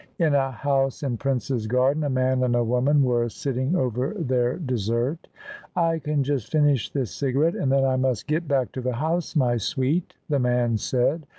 [0.17, 4.57] In a house in Prince's Garden a man and a woman were sitting over their
[4.57, 5.27] dessert"
[5.91, 9.35] I can just finish this cigarette, and then I must get back to the House,
[9.35, 11.27] my sweet/' the man said.